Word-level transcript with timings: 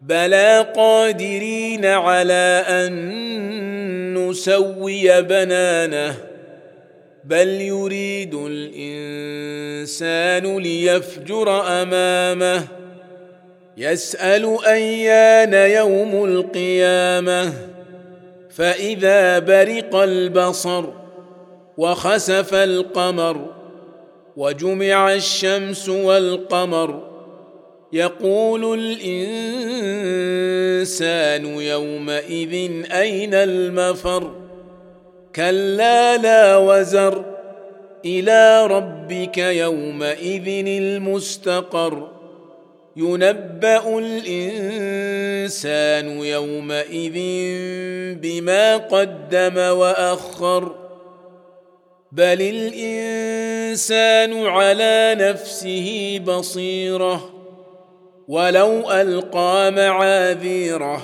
بلى 0.00 0.66
قادرين 0.76 1.86
على 1.86 2.64
ان 2.68 4.14
نسوي 4.14 5.22
بنانه 5.22 6.14
بل 7.24 7.48
يريد 7.48 8.34
الانسان 8.34 9.88
ليفجر 10.58 11.60
امامه 11.82 12.64
يسال 13.76 14.66
ايان 14.66 15.54
يوم 15.54 16.24
القيامه 16.24 17.52
فاذا 18.50 19.38
برق 19.38 19.96
البصر 19.96 20.84
وخسف 21.76 22.54
القمر 22.54 23.46
وجمع 24.36 25.14
الشمس 25.14 25.88
والقمر 25.88 27.09
يقول 27.92 28.80
الإنسان 28.80 29.46
يومئذ 31.46 32.82
أين 32.92 33.34
المفر؟ 33.34 34.34
كلا 35.36 36.16
لا 36.16 36.56
وزر. 36.56 37.24
إلى 38.04 38.66
ربك 38.66 39.38
يومئذ 39.38 40.66
المستقر. 40.66 42.08
ينبأ 42.96 43.98
الإنسان 43.98 46.18
يومئذ 46.18 47.14
بما 48.14 48.76
قدم 48.76 49.56
وأخر. 49.56 50.74
بل 52.12 52.42
الإنسان 52.42 54.46
على 54.46 55.16
نفسه 55.18 56.20
بصيرة. 56.26 57.39
ولو 58.30 58.90
ألقى 58.90 59.72
معاذيره 59.72 61.02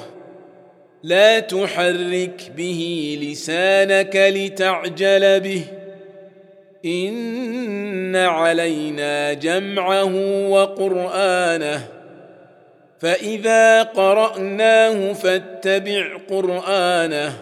لا 1.02 1.40
تحرك 1.40 2.52
به 2.56 3.18
لسانك 3.22 4.16
لتعجل 4.16 5.40
به. 5.40 5.64
إن 6.84 8.16
علينا 8.16 9.32
جمعه 9.32 10.14
وقرآنه 10.48 11.88
فإذا 13.00 13.82
قرأناه 13.82 15.12
فاتبع 15.12 16.16
قرآنه. 16.30 17.32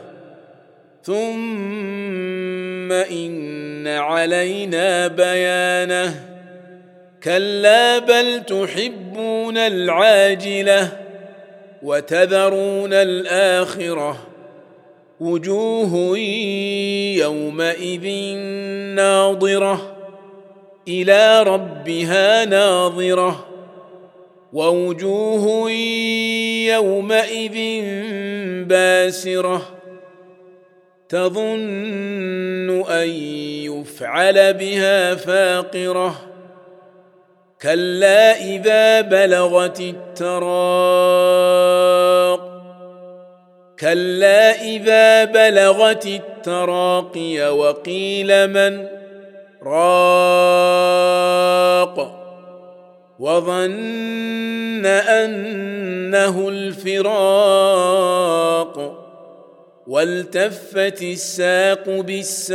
ثم 1.03 2.93
إن 2.93 3.87
علينا 3.89 5.07
بيانه. 5.07 6.34
كلا 7.25 7.99
بل 7.99 8.45
تحبون 8.45 9.59
العاجلة 9.59 10.93
وتذرون 11.83 12.93
الآخرة 12.93 14.27
وجوه 15.21 16.19
يومئذ 17.19 18.37
ناظرة 18.95 19.97
إلى 20.89 21.43
ربها 21.43 22.45
ناظرة 22.45 23.47
ووجوه 24.53 25.71
يومئذ 26.71 27.85
باسرة 28.65 29.63
تظن 31.09 32.85
أن 32.91 33.09
يفعل 33.09 34.55
بها 34.55 35.15
فاقرة 35.15 36.34
كلا 37.65 38.37
إذا 38.37 39.01
بلغت 39.01 39.81
التراق. 39.81 41.05
كلا 43.81 44.63
إذا 44.63 45.25
بلغت 45.25 46.07
التراقي 46.07 47.51
وقيل 47.51 48.47
من 48.47 48.87
راق. 49.63 50.25
وظن 53.19 54.87
أنه 54.87 56.49
الفراق. 56.49 57.15
والتفت 59.87 61.03
الساق 61.03 61.89
بالساق. 61.89 62.55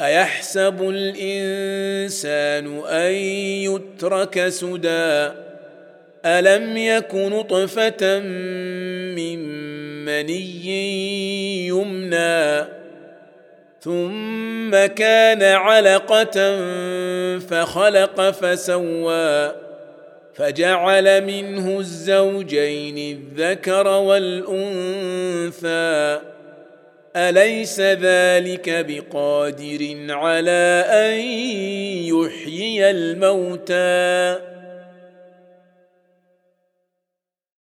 أيحسب 0.00 0.88
الإنسان 0.88 2.78
أن 2.86 3.12
يترك 3.12 4.48
سدى؟ 4.48 5.30
ألم 6.24 6.76
يك 6.76 7.14
نطفة 7.14 8.20
من 9.16 9.38
مني 10.04 11.66
يمنى؟ 11.66 12.64
ثم 13.80 14.86
كان 14.86 15.42
علقة 15.42 16.58
فخلق 17.38 18.30
فسوى 18.30 19.52
فجعل 20.34 21.24
منه 21.24 21.78
الزوجين 21.78 23.18
الذكر 23.18 23.86
والأنثى. 23.88 25.06
أليس 27.16 27.80
ذلك 27.80 28.86
بقادر 28.88 29.96
على 30.10 30.84
أن 30.88 31.20
يحيي 32.14 32.90
الموتى؟ 32.90 34.55